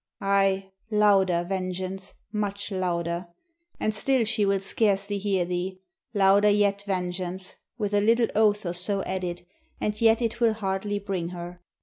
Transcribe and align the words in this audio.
Aye! 0.19 0.71
Louder, 0.89 1.45
Vengeance, 1.47 2.15
much 2.31 2.71
louder, 2.71 3.27
and 3.79 3.93
still 3.93 4.25
she 4.25 4.47
will 4.47 4.59
scarcely 4.59 5.19
hear 5.19 5.45
thee. 5.45 5.79
Louder 6.15 6.49
yet. 6.49 6.81
Vengeance, 6.87 7.53
with 7.77 7.93
a 7.93 8.01
little 8.01 8.25
oath 8.33 8.65
or 8.65 8.73
so 8.73 9.03
added, 9.03 9.45
and 9.79 10.01
yet 10.01 10.19
it 10.19 10.41
will 10.41 10.53
hardly 10.53 10.97
bring 10.97 11.29
her. 11.29 11.61